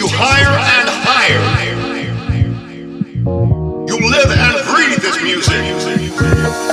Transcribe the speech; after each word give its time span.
you 0.00 0.08
higher 0.08 0.48
and 0.48 0.88
higher. 1.04 1.42
You 3.86 3.98
live 4.08 4.30
and 4.30 4.64
breathe 4.66 4.96
this 5.02 5.22
music. 5.22 6.69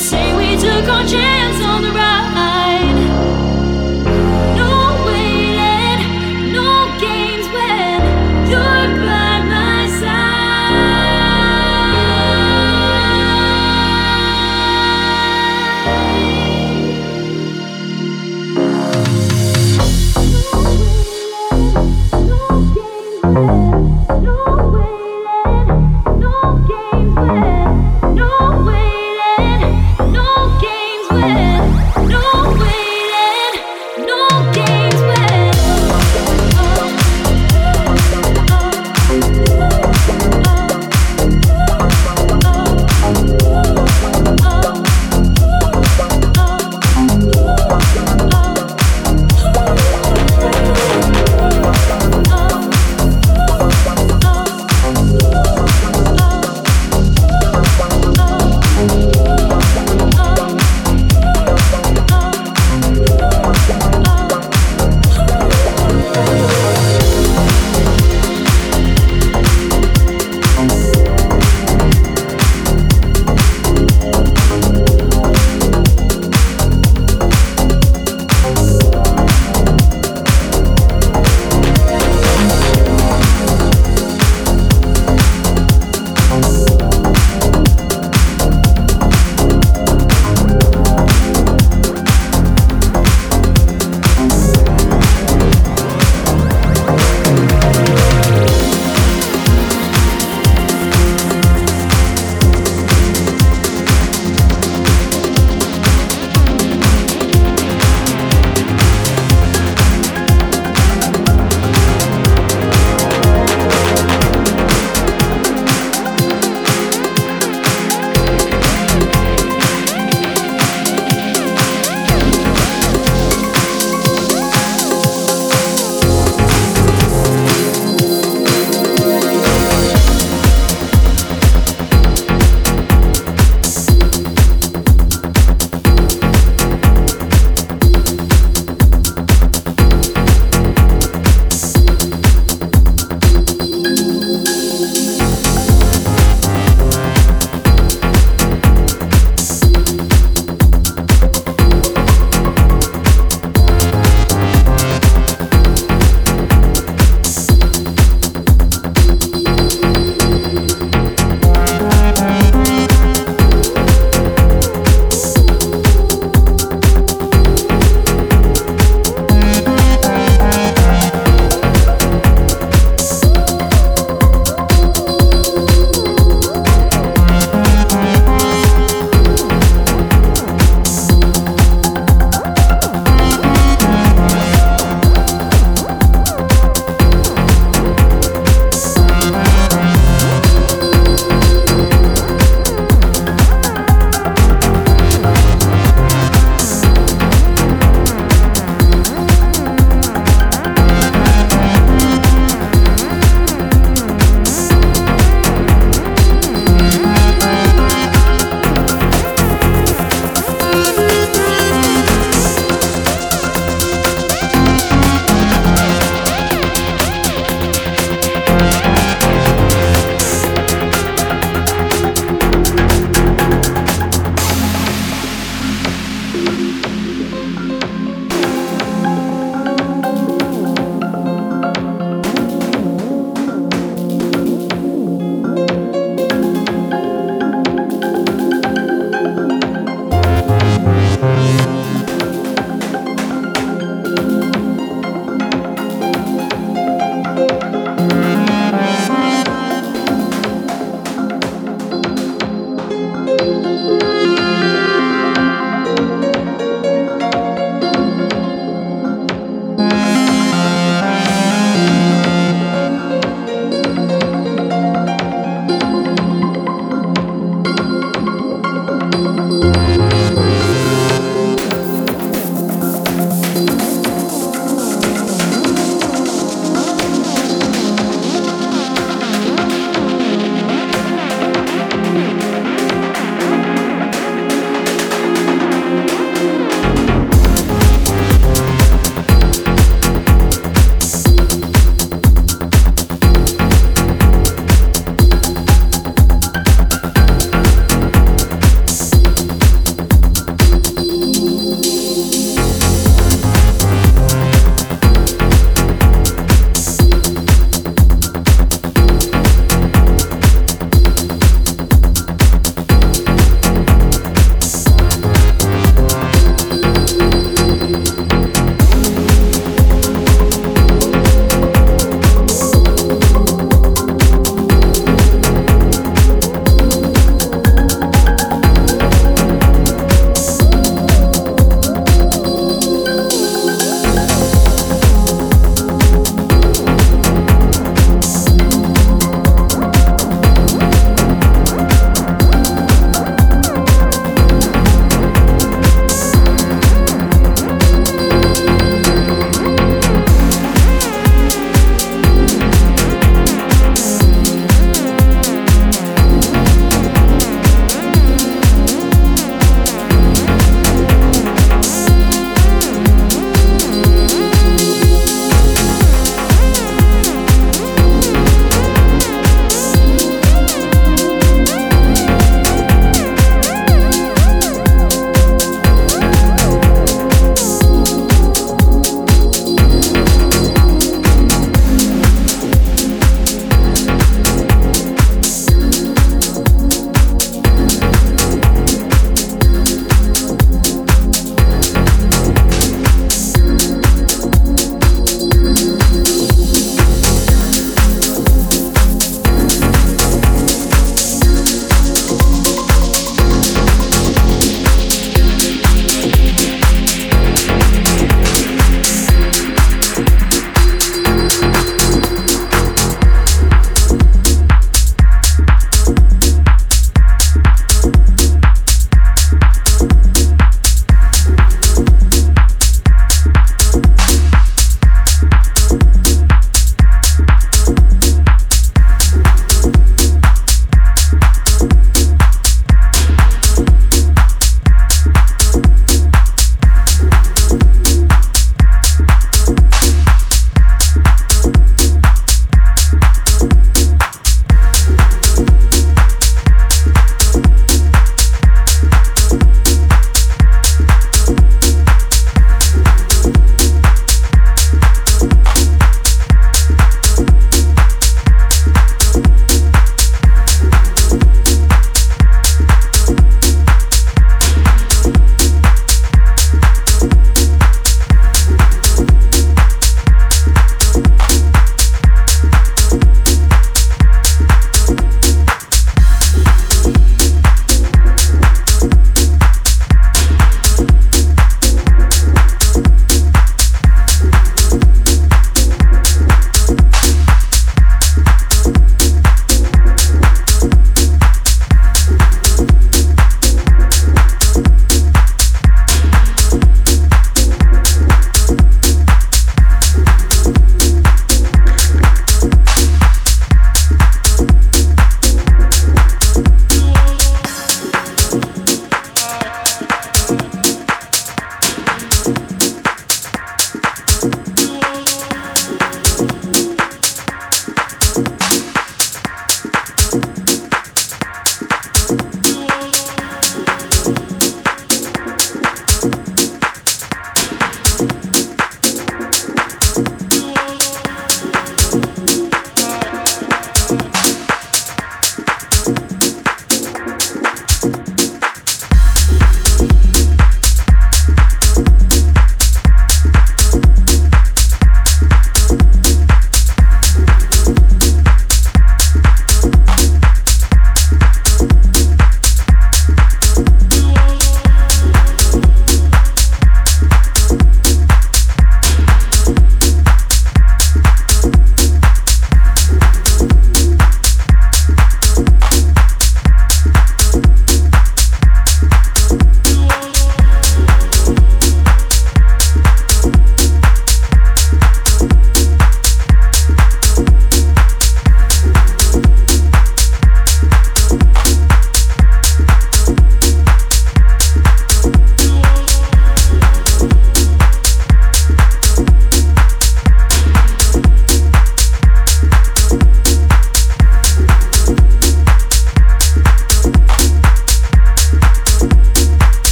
say 0.00 0.34
we 0.34 0.56
took 0.56 0.88
our 0.88 1.06
chance 1.06 1.39